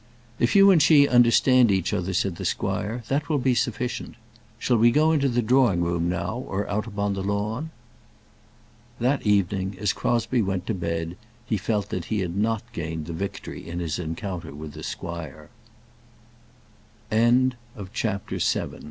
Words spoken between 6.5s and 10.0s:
out upon the lawn?" That evening, as